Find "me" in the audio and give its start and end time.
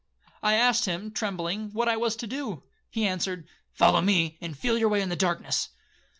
4.01-4.35